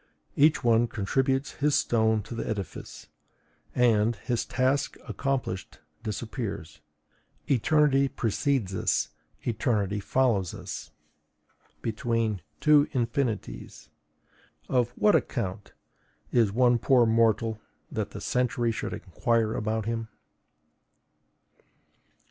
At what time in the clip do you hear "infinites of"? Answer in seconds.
12.95-14.89